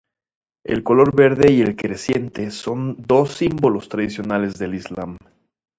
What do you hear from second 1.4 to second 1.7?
y